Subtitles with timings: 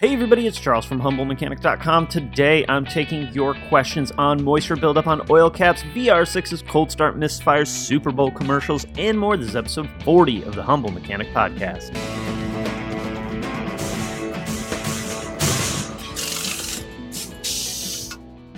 [0.00, 2.08] Hey everybody, it's Charles from HumbleMechanic.com.
[2.08, 7.68] Today I'm taking your questions on moisture buildup on oil caps, VR6's cold start misfires,
[7.68, 9.36] Super Bowl commercials, and more.
[9.36, 11.94] This is episode 40 of the Humble Mechanic Podcast.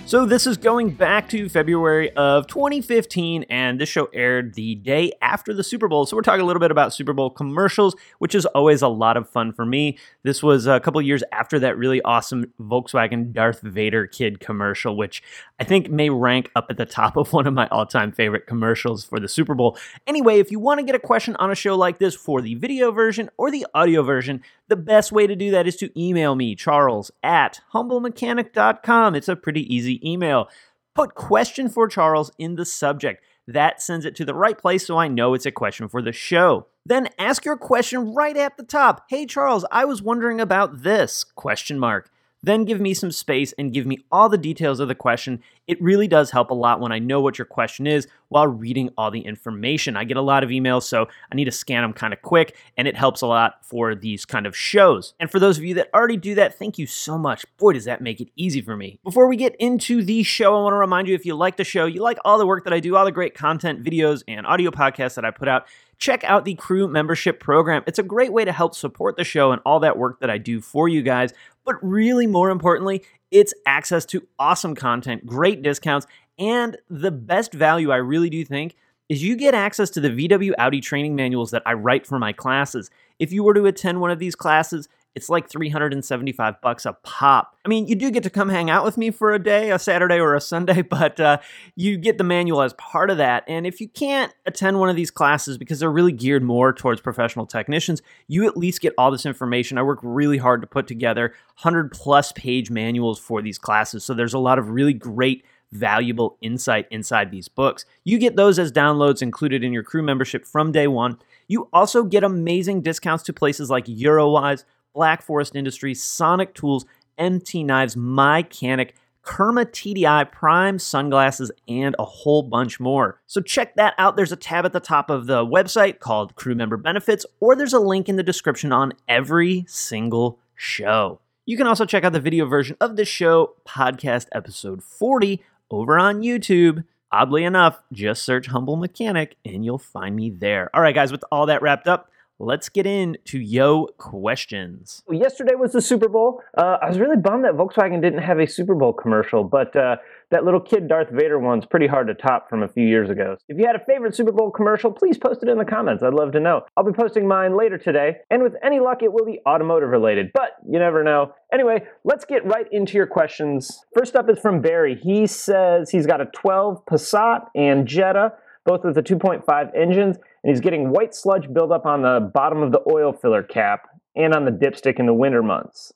[0.07, 5.11] So this is going back to February of 2015, and this show aired the day
[5.21, 6.05] after the Super Bowl.
[6.05, 9.17] So we're talking a little bit about Super Bowl commercials, which is always a lot
[9.17, 9.97] of fun for me.
[10.23, 15.21] This was a couple years after that really awesome Volkswagen Darth Vader kid commercial, which
[15.59, 19.03] I think may rank up at the top of one of my all-time favorite commercials
[19.03, 19.77] for the Super Bowl.
[20.07, 22.55] Anyway, if you want to get a question on a show like this for the
[22.55, 26.33] video version or the audio version, the best way to do that is to email
[26.35, 29.13] me, charles at humblemechanic.com.
[29.13, 30.49] It's a pretty easy email.
[30.95, 33.23] Put question for Charles in the subject.
[33.47, 36.11] That sends it to the right place so I know it's a question for the
[36.11, 36.67] show.
[36.85, 39.05] Then ask your question right at the top.
[39.09, 42.09] Hey Charles, I was wondering about this question mark.
[42.47, 45.41] Then give me some space and give me all the details of the question.
[45.67, 48.89] It really does help a lot when I know what your question is while reading
[48.97, 49.97] all the information.
[49.97, 52.55] I get a lot of emails, so I need to scan them kind of quick,
[52.77, 55.13] and it helps a lot for these kind of shows.
[55.19, 57.45] And for those of you that already do that, thank you so much.
[57.57, 58.99] Boy, does that make it easy for me.
[59.03, 61.65] Before we get into the show, I want to remind you if you like the
[61.65, 64.47] show, you like all the work that I do, all the great content, videos, and
[64.47, 67.83] audio podcasts that I put out, check out the crew membership program.
[67.87, 70.37] It's a great way to help support the show and all that work that I
[70.37, 71.33] do for you guys.
[71.65, 76.07] But really, more importantly, it's access to awesome content, great discounts,
[76.39, 78.75] and the best value I really do think
[79.09, 82.33] is you get access to the VW Audi training manuals that I write for my
[82.33, 82.89] classes.
[83.19, 87.57] If you were to attend one of these classes, it's like 375 bucks a pop.
[87.65, 89.79] I mean, you do get to come hang out with me for a day, a
[89.79, 91.39] Saturday or a Sunday, but uh,
[91.75, 93.43] you get the manual as part of that.
[93.47, 97.01] And if you can't attend one of these classes because they're really geared more towards
[97.01, 99.79] professional technicians, you at least get all this information.
[99.79, 104.05] I work really hard to put together 100 plus page manuals for these classes.
[104.05, 107.85] So there's a lot of really great valuable insight inside these books.
[108.03, 111.17] You get those as downloads included in your crew membership from day one.
[111.47, 114.63] You also get amazing discounts to places like Eurowise,
[114.97, 116.83] Black Forest Industries, Sonic Tools,
[117.19, 123.21] MT Knives, Mycanic, Kerma TDI, Prime sunglasses, and a whole bunch more.
[123.27, 124.15] So check that out.
[124.15, 127.73] There's a tab at the top of the website called Crew Member Benefits, or there's
[127.73, 131.19] a link in the description on every single show.
[131.45, 135.99] You can also check out the video version of this show, podcast episode 40, over
[135.99, 136.85] on YouTube.
[137.11, 140.71] Oddly enough, just search Humble Mechanic and you'll find me there.
[140.73, 142.09] All right, guys, with all that wrapped up,
[142.39, 145.03] let's get into yo questions.
[145.07, 146.41] Well, yesterday was the Super Bowl.
[146.57, 149.95] Uh, I was really bummed that Volkswagen didn't have a Super Bowl commercial, but uh,
[150.29, 153.37] that little kid Darth Vader one's pretty hard to top from a few years ago.
[153.47, 156.03] If you had a favorite Super Bowl commercial, please post it in the comments.
[156.03, 156.61] I'd love to know.
[156.75, 160.31] I'll be posting mine later today, and with any luck, it will be automotive related,
[160.33, 161.33] but you never know.
[161.51, 163.83] Anyway, let's get right into your questions.
[163.97, 164.95] First up is from Barry.
[165.01, 168.33] He says he's got a 12 Passat and Jetta,
[168.65, 172.71] both with the 2.5 engines and he's getting white sludge buildup on the bottom of
[172.71, 175.91] the oil filler cap and on the dipstick in the winter months.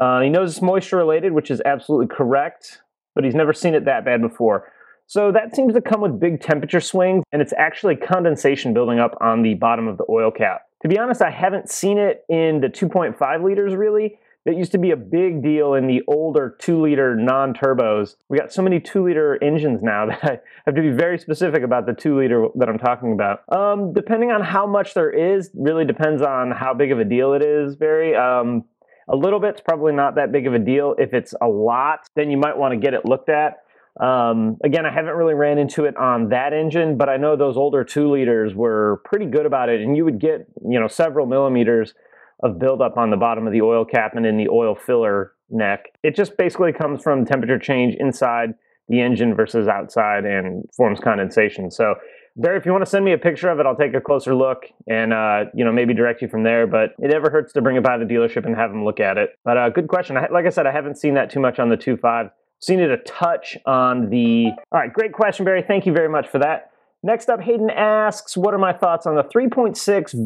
[0.00, 2.80] Uh, he knows it's moisture related, which is absolutely correct,
[3.14, 4.72] but he's never seen it that bad before.
[5.06, 9.16] So that seems to come with big temperature swings, and it's actually condensation building up
[9.20, 10.62] on the bottom of the oil cap.
[10.82, 14.78] To be honest, I haven't seen it in the 2.5 liters really, that used to
[14.78, 18.16] be a big deal in the older two liter non turbos.
[18.28, 21.62] We got so many two liter engines now that I have to be very specific
[21.62, 23.40] about the two liter that I'm talking about.
[23.50, 27.32] Um, depending on how much there is, really depends on how big of a deal
[27.32, 28.14] it is, Barry.
[28.14, 28.64] Um,
[29.08, 30.94] a little bit's probably not that big of a deal.
[30.98, 33.58] If it's a lot, then you might want to get it looked at.
[34.00, 37.56] Um, again, I haven't really ran into it on that engine, but I know those
[37.56, 41.26] older two liters were pretty good about it, and you would get you know several
[41.26, 41.94] millimeters
[42.42, 45.86] of buildup on the bottom of the oil cap and in the oil filler neck.
[46.02, 48.54] It just basically comes from temperature change inside
[48.88, 51.70] the engine versus outside and forms condensation.
[51.70, 51.94] So,
[52.36, 54.34] Barry, if you want to send me a picture of it, I'll take a closer
[54.34, 56.66] look and uh, you know maybe direct you from there.
[56.66, 59.16] But it never hurts to bring it by the dealership and have them look at
[59.16, 59.30] it.
[59.44, 60.16] But uh, good question.
[60.16, 62.30] Like I said, I haven't seen that too much on the 2.5.
[62.60, 64.46] Seen it a touch on the.
[64.72, 65.62] All right, great question, Barry.
[65.66, 66.70] Thank you very much for that.
[67.04, 69.76] Next up, Hayden asks, what are my thoughts on the 3.6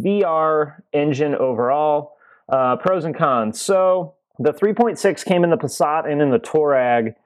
[0.00, 2.12] VR engine overall?
[2.48, 3.60] Uh, pros and cons.
[3.60, 7.16] So the 3.6 came in the Passat and in the Touareg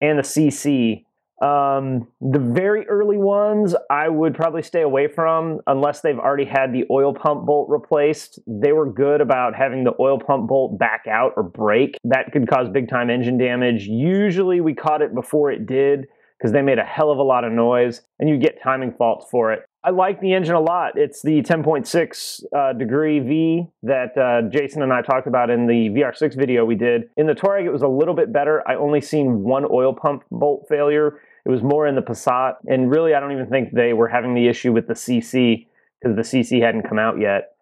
[0.00, 1.04] and the CC.
[1.40, 6.72] Um, the very early ones I would probably stay away from unless they've already had
[6.72, 8.40] the oil pump bolt replaced.
[8.48, 11.96] They were good about having the oil pump bolt back out or break.
[12.02, 13.84] That could cause big time engine damage.
[13.84, 16.08] Usually we caught it before it did
[16.38, 19.26] because they made a hell of a lot of noise and you get timing faults
[19.30, 19.64] for it.
[19.84, 20.98] I like the engine a lot.
[20.98, 25.88] It's the 10.6 uh, degree V that uh, Jason and I talked about in the
[25.90, 27.10] VR6 video we did.
[27.16, 28.66] In the Touareg, it was a little bit better.
[28.68, 31.20] I only seen one oil pump bolt failure.
[31.46, 34.34] It was more in the Passat, and really, I don't even think they were having
[34.34, 35.66] the issue with the CC
[36.00, 37.54] because the CC hadn't come out yet.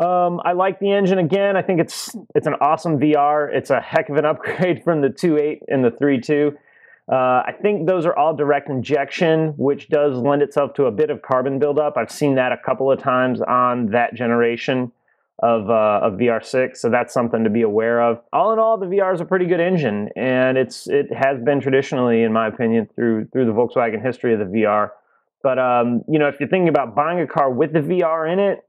[0.00, 1.56] Um, I like the engine again.
[1.56, 3.52] I think it's it's an awesome VR.
[3.52, 6.52] It's a heck of an upgrade from the 2.8 and the 3.2.
[7.10, 11.08] Uh, I think those are all direct injection, which does lend itself to a bit
[11.08, 11.96] of carbon buildup.
[11.96, 14.92] I've seen that a couple of times on that generation
[15.42, 18.20] of, uh, of VR6, so that's something to be aware of.
[18.32, 21.60] All in all, the VR is a pretty good engine, and it's it has been
[21.60, 24.90] traditionally, in my opinion, through through the Volkswagen history of the VR.
[25.42, 28.40] But um, you know, if you're thinking about buying a car with the VR in
[28.40, 28.66] it,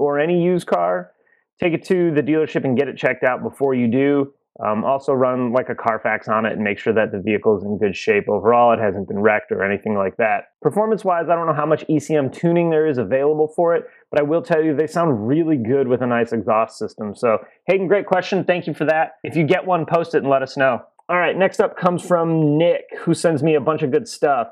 [0.00, 1.12] or any used car,
[1.60, 4.32] take it to the dealership and get it checked out before you do.
[4.64, 7.64] Um, also run like a Carfax on it and make sure that the vehicle is
[7.64, 8.72] in good shape overall.
[8.72, 10.48] It hasn't been wrecked or anything like that.
[10.60, 14.20] Performance wise, I don't know how much ECM tuning there is available for it, but
[14.20, 17.14] I will tell you they sound really good with a nice exhaust system.
[17.14, 18.44] So Hayden, great question.
[18.44, 19.12] Thank you for that.
[19.24, 20.82] If you get one, post it and let us know.
[21.08, 24.48] All right, next up comes from Nick, who sends me a bunch of good stuff.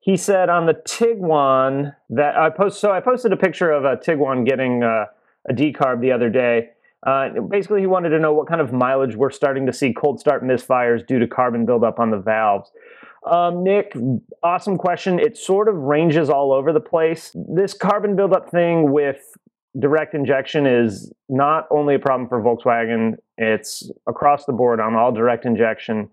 [0.00, 2.78] He said on the Tiguan that I post.
[2.78, 5.06] So I posted a picture of a Tiguan getting uh,
[5.48, 6.70] a decarb the other day
[7.04, 10.18] uh, basically, he wanted to know what kind of mileage we're starting to see cold
[10.18, 12.70] start misfires due to carbon buildup on the valves.
[13.30, 13.92] Um, Nick,
[14.42, 15.18] awesome question.
[15.18, 17.32] It sort of ranges all over the place.
[17.34, 19.36] This carbon buildup thing with
[19.78, 25.12] direct injection is not only a problem for Volkswagen, it's across the board on all
[25.12, 26.08] direct injection.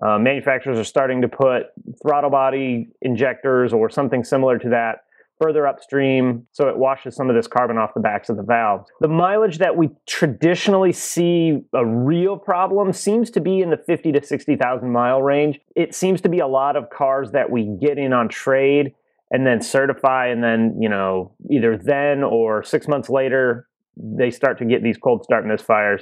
[0.00, 1.66] Uh, manufacturers are starting to put
[2.00, 5.04] throttle body injectors or something similar to that
[5.40, 8.90] further upstream so it washes some of this carbon off the backs of the valves.
[9.00, 14.12] The mileage that we traditionally see a real problem seems to be in the 50
[14.12, 15.60] to 60,000 mile range.
[15.76, 18.94] It seems to be a lot of cars that we get in on trade
[19.30, 24.58] and then certify and then, you know, either then or 6 months later they start
[24.58, 26.00] to get these cold start misfires.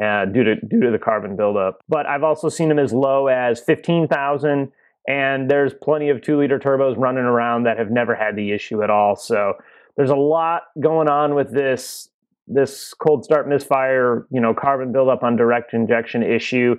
[0.00, 3.26] Uh, due to due to the carbon buildup, but I've also seen them as low
[3.26, 4.70] as fifteen thousand
[5.08, 8.82] and there's plenty of two liter turbos running around that have never had the issue
[8.82, 9.16] at all.
[9.16, 9.54] So
[9.96, 12.10] there's a lot going on with this
[12.46, 16.76] this cold start misfire, you know, carbon buildup on direct injection issue.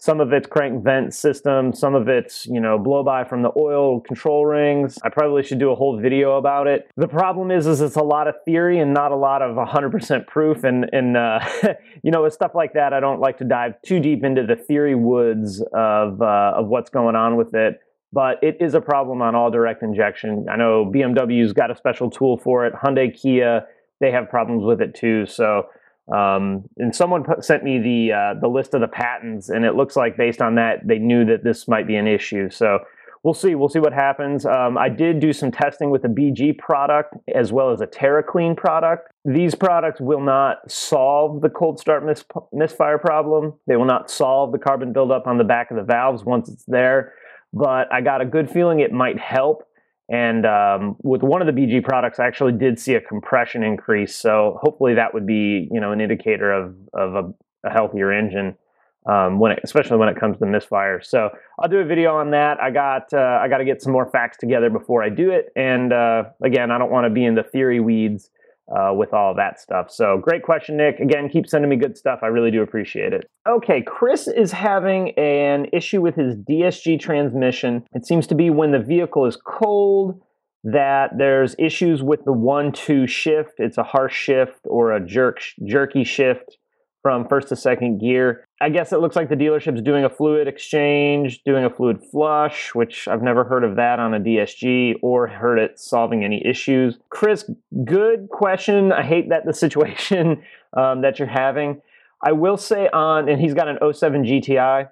[0.00, 3.50] Some of it's crank vent system, some of it's, you know, blow by from the
[3.56, 4.96] oil control rings.
[5.02, 6.88] I probably should do a whole video about it.
[6.96, 10.26] The problem is, is it's a lot of theory and not a lot of 100%
[10.28, 10.62] proof.
[10.62, 11.40] And, and uh,
[12.04, 14.54] you know, with stuff like that, I don't like to dive too deep into the
[14.54, 17.80] theory woods of, uh, of what's going on with it.
[18.12, 20.46] But it is a problem on all direct injection.
[20.50, 22.72] I know BMW's got a special tool for it.
[22.72, 23.66] Hyundai, Kia,
[24.00, 25.26] they have problems with it too.
[25.26, 25.66] So
[26.12, 29.74] um, and someone put, sent me the uh, the list of the patents, and it
[29.74, 32.48] looks like based on that, they knew that this might be an issue.
[32.50, 32.80] So
[33.22, 33.54] we'll see.
[33.54, 34.46] We'll see what happens.
[34.46, 38.56] Um, I did do some testing with a BG product as well as a TerraClean
[38.56, 39.12] product.
[39.24, 43.52] These products will not solve the cold start mis- misfire problem.
[43.66, 46.64] They will not solve the carbon buildup on the back of the valves once it's
[46.64, 47.12] there.
[47.52, 49.67] But I got a good feeling it might help
[50.08, 54.16] and um, with one of the BG products, I actually did see a compression increase.
[54.16, 58.56] So hopefully that would be, you know, an indicator of of a, a healthier engine
[59.06, 61.06] um, when, it, especially when it comes to misfires.
[61.06, 62.58] So I'll do a video on that.
[62.60, 65.52] I got uh, I got to get some more facts together before I do it.
[65.56, 68.30] And uh, again, I don't want to be in the theory weeds
[68.74, 69.90] uh, with all that stuff.
[69.90, 71.00] So great question, Nick.
[71.00, 72.20] Again, keep sending me good stuff.
[72.22, 73.26] I really do appreciate it.
[73.48, 77.84] Okay, Chris is having an issue with his DSG transmission.
[77.92, 80.20] It seems to be when the vehicle is cold
[80.64, 83.54] that there's issues with the one-two shift.
[83.58, 86.58] It's a harsh shift or a jerk jerky shift
[87.02, 88.44] from first to second gear.
[88.60, 92.74] I guess it looks like the dealership's doing a fluid exchange, doing a fluid flush,
[92.74, 96.98] which I've never heard of that on a DSG or heard it solving any issues.
[97.10, 97.48] Chris,
[97.84, 98.92] good question.
[98.92, 100.42] I hate that the situation
[100.76, 101.80] um, that you're having.
[102.24, 104.88] I will say on, and he's got an 07 GTI.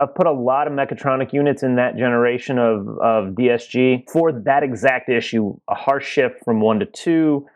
[0.00, 4.64] I've put a lot of mechatronic units in that generation of, of DSG for that
[4.64, 7.46] exact issue a harsh shift from one to two,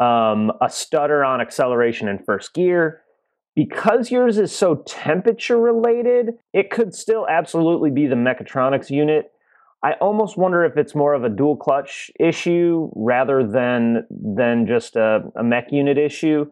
[0.00, 3.02] um, a stutter on acceleration in first gear
[3.56, 9.32] because yours is so temperature related, it could still absolutely be the mechatronics unit.
[9.82, 14.94] I almost wonder if it's more of a dual clutch issue rather than than just
[14.96, 16.50] a, a mech unit issue.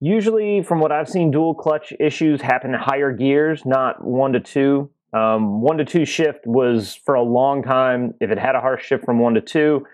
[0.00, 4.40] Usually, from what I've seen, dual clutch issues happen in higher gears, not one to
[4.40, 4.90] two.
[5.12, 8.14] Um, one to two shift was for a long time.
[8.20, 9.84] If it had a harsh shift from one to two,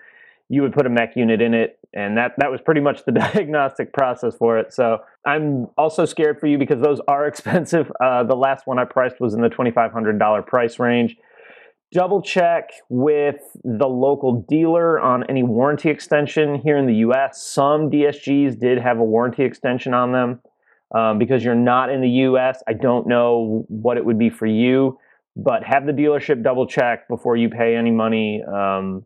[0.49, 3.11] you would put a mech unit in it and that that was pretty much the
[3.33, 8.23] diagnostic process for it so i'm also scared for you because those are expensive uh,
[8.23, 11.15] the last one i priced was in the $2500 price range
[11.91, 17.41] double check with the local dealer on any warranty extension here in the US.
[17.41, 20.41] Some DSGs did have a warranty extension on them.
[20.95, 24.45] Um, because you're not in the US, I don't know what it would be for
[24.45, 24.97] you,
[25.35, 29.03] but have the dealership double check before you pay any money um,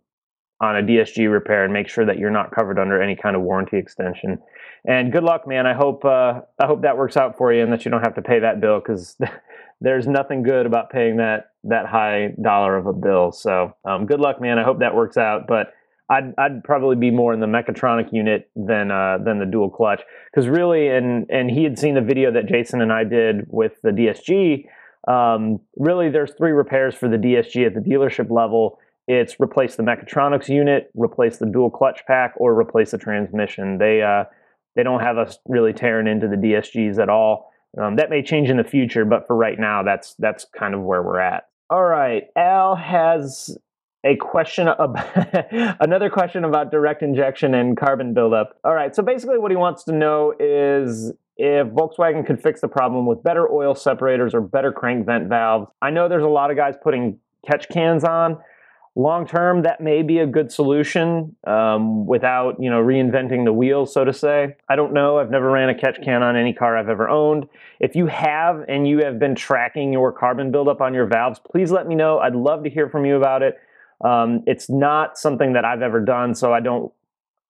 [0.62, 3.42] on a DSG repair and make sure that you're not covered under any kind of
[3.42, 4.40] warranty extension.
[4.86, 5.66] And good luck, man.
[5.66, 8.16] I hope uh, I hope that works out for you and that you don't have
[8.16, 9.18] to pay that bill because
[9.82, 13.32] there's nothing good about paying that that high dollar of a bill.
[13.32, 14.60] So um, good luck, man.
[14.60, 15.48] I hope that works out.
[15.48, 15.74] But
[16.10, 20.02] I'd, I'd probably be more in the mechatronic unit than uh, than the dual clutch
[20.32, 23.74] because really, and and he had seen the video that Jason and I did with
[23.82, 24.66] the DSG.
[25.12, 28.78] Um, really, there's three repairs for the DSG at the dealership level.
[29.14, 33.78] It's replace the mechatronics unit, replace the dual clutch pack, or replace the transmission.
[33.78, 34.24] They uh,
[34.78, 37.52] they don't have us really tearing into the DSGs at all.
[37.78, 40.80] Um, that may change in the future, but for right now, that's that's kind of
[40.80, 41.50] where we're at.
[41.70, 43.58] All right, Al has
[44.06, 45.10] a question about
[45.82, 48.58] another question about direct injection and carbon buildup.
[48.64, 52.70] All right, so basically, what he wants to know is if Volkswagen could fix the
[52.70, 55.70] problem with better oil separators or better crank vent valves.
[55.82, 58.38] I know there's a lot of guys putting catch cans on
[58.96, 63.86] long term that may be a good solution um, without you know reinventing the wheel
[63.86, 64.56] so to say.
[64.70, 65.20] I don't know.
[65.20, 67.48] I've never ran a catch can on any car i've ever owned.
[67.80, 71.72] If you have and you have been tracking your carbon buildup on your valves please
[71.72, 72.20] let me know.
[72.20, 73.58] I'd love to hear from you about it.
[74.04, 76.92] Um, it's not something that i've ever done so i don't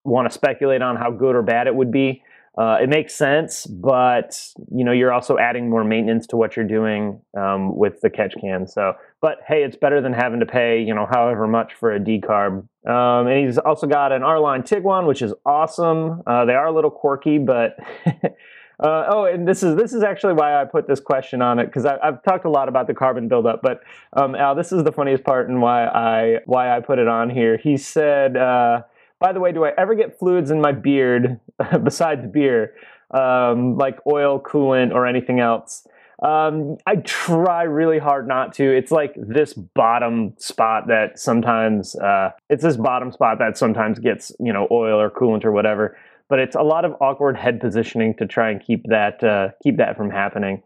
[0.04, 2.22] want to speculate on how good or bad it would be.
[2.58, 4.38] Uh, it makes sense, but
[4.70, 8.34] you know you're also adding more maintenance to what you're doing um, with the catch
[8.38, 8.66] can.
[8.66, 12.00] So, but hey, it's better than having to pay you know however much for a
[12.00, 12.66] decarb.
[12.84, 16.22] Um, and he's also got an R-line Tiguan, which is awesome.
[16.26, 17.76] Uh, they are a little quirky, but
[18.06, 21.66] uh, oh, and this is this is actually why I put this question on it
[21.66, 23.62] because I've talked a lot about the carbon buildup.
[23.62, 23.80] But
[24.12, 27.30] um, Al, this is the funniest part and why I why I put it on
[27.30, 27.56] here.
[27.56, 28.36] He said.
[28.36, 28.82] Uh,
[29.20, 31.38] by the way, do I ever get fluids in my beard
[31.84, 32.74] besides beer,
[33.12, 35.86] um, like oil, coolant, or anything else?
[36.22, 38.64] Um, I try really hard not to.
[38.64, 44.30] It's like this bottom spot that sometimes uh, it's this bottom spot that sometimes gets
[44.38, 45.96] you know oil or coolant or whatever.
[46.28, 49.78] But it's a lot of awkward head positioning to try and keep that uh, keep
[49.78, 50.62] that from happening.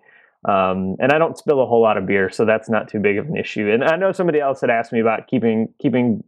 [0.47, 3.17] Um, and I don't spill a whole lot of beer, so that's not too big
[3.17, 3.69] of an issue.
[3.73, 6.23] And I know somebody else had asked me about keeping keeping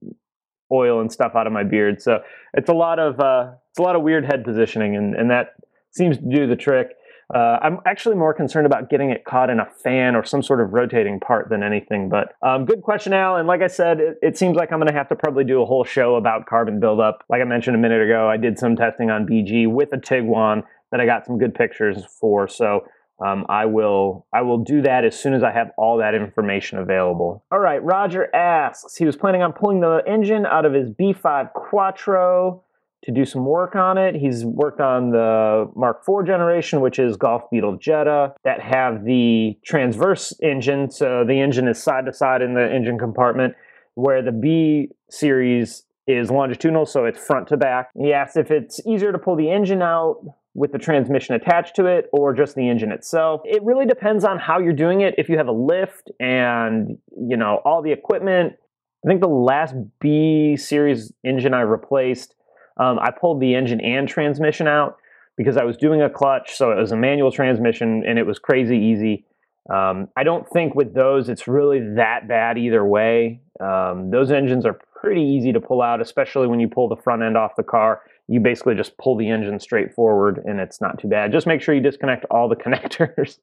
[0.73, 2.01] oil and stuff out of my beard.
[2.01, 2.23] So
[2.55, 5.55] it's a lot of uh, it's a lot of weird head positioning, and, and that
[5.91, 6.95] seems to do the trick.
[7.35, 10.61] Uh, I'm actually more concerned about getting it caught in a fan or some sort
[10.61, 12.09] of rotating part than anything.
[12.09, 13.37] But um, good question, Al.
[13.37, 15.61] And like I said, it, it seems like I'm going to have to probably do
[15.61, 17.25] a whole show about carbon buildup.
[17.29, 20.63] Like I mentioned a minute ago, I did some testing on BG with a Tiguan
[20.91, 22.49] that I got some good pictures for.
[22.49, 22.87] So
[23.25, 26.79] um, I will I will do that as soon as I have all that information
[26.79, 27.45] available.
[27.51, 28.97] All right, Roger asks.
[28.97, 32.63] He was planning on pulling the engine out of his B5 Quattro
[33.09, 34.15] to do some work on it.
[34.15, 39.59] He's worked on the Mark IV generation, which is Golf Beetle Jetta, that have the
[39.65, 40.91] transverse engine.
[40.91, 43.55] So the engine is side to side in the engine compartment,
[43.95, 47.89] where the B series is longitudinal, so it's front to back.
[47.99, 50.21] He asks if it's easier to pull the engine out
[50.53, 53.41] with the transmission attached to it or just the engine itself.
[53.45, 55.15] It really depends on how you're doing it.
[55.17, 58.55] If you have a lift and, you know, all the equipment,
[59.03, 62.35] I think the last B series engine I replaced,
[62.79, 64.99] um, I pulled the engine and transmission out
[65.37, 68.39] because I was doing a clutch, so it was a manual transmission and it was
[68.39, 69.25] crazy easy.
[69.73, 73.41] Um, I don't think with those it's really that bad either way.
[73.61, 77.23] Um, those engines are pretty easy to pull out, especially when you pull the front
[77.23, 80.99] end off the car you basically just pull the engine straight forward and it's not
[80.99, 81.33] too bad.
[81.33, 83.39] Just make sure you disconnect all the connectors.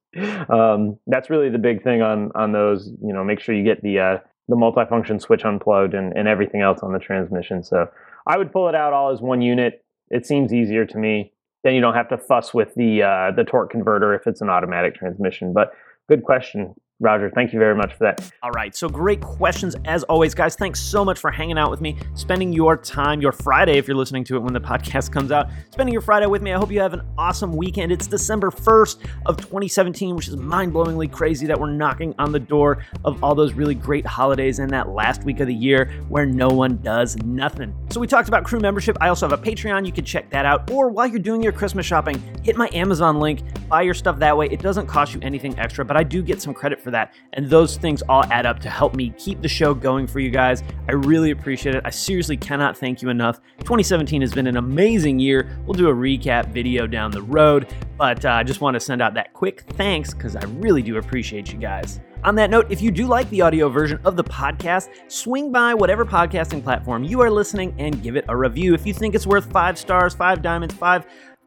[0.49, 2.91] um, that's really the big thing on on those.
[3.03, 6.61] You know, make sure you get the uh, the multifunction switch unplugged and, and everything
[6.61, 7.63] else on the transmission.
[7.63, 7.89] So
[8.27, 9.83] I would pull it out all as one unit.
[10.09, 11.33] It seems easier to me.
[11.63, 14.49] Then you don't have to fuss with the uh, the torque converter if it's an
[14.49, 15.53] automatic transmission.
[15.53, 15.73] But
[16.07, 16.75] good question.
[17.01, 18.31] Roger, thank you very much for that.
[18.41, 20.55] All right, so great questions as always, guys.
[20.55, 23.97] Thanks so much for hanging out with me, spending your time, your Friday, if you're
[23.97, 26.53] listening to it when the podcast comes out, spending your Friday with me.
[26.53, 27.91] I hope you have an awesome weekend.
[27.91, 32.39] It's December 1st of 2017, which is mind blowingly crazy that we're knocking on the
[32.39, 36.25] door of all those really great holidays in that last week of the year where
[36.25, 37.75] no one does nothing.
[37.89, 38.95] So, we talked about crew membership.
[39.01, 39.85] I also have a Patreon.
[39.85, 40.71] You can check that out.
[40.71, 44.37] Or while you're doing your Christmas shopping, hit my Amazon link, buy your stuff that
[44.37, 44.47] way.
[44.47, 47.13] It doesn't cost you anything extra, but I do get some credit for that.
[47.33, 50.29] And those things all add up to help me keep the show going for you
[50.29, 50.63] guys.
[50.87, 51.81] I really appreciate it.
[51.83, 53.41] I seriously cannot thank you enough.
[53.59, 55.59] 2017 has been an amazing year.
[55.65, 59.01] We'll do a recap video down the road, but uh, I just want to send
[59.01, 61.99] out that quick thanks because I really do appreciate you guys.
[62.23, 65.73] On that note, if you do like the audio version of the podcast, swing by
[65.73, 68.73] whatever podcasting platform you are listening and give it a review.
[68.73, 71.05] If you think it's worth five stars, five diamonds, five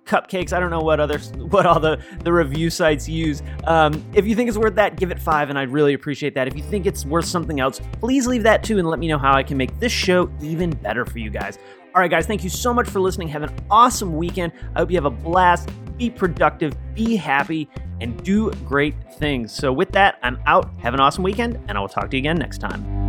[0.08, 0.52] cupcakes.
[0.52, 3.42] I don't know what other what all the the review sites use.
[3.64, 6.48] Um, if you think it's worth that, give it five, and I'd really appreciate that.
[6.48, 9.18] If you think it's worth something else, please leave that too, and let me know
[9.18, 11.58] how I can make this show even better for you guys.
[11.94, 13.28] All right, guys, thank you so much for listening.
[13.28, 14.52] Have an awesome weekend.
[14.74, 15.70] I hope you have a blast.
[15.96, 17.68] Be productive, be happy,
[18.00, 19.52] and do great things.
[19.52, 20.70] So, with that, I'm out.
[20.80, 23.07] Have an awesome weekend, and I will talk to you again next time.